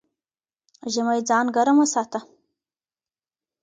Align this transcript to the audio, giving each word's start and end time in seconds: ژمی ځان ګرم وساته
ژمی 0.93 1.19
ځان 1.29 1.45
ګرم 1.55 1.77
وساته 1.79 2.19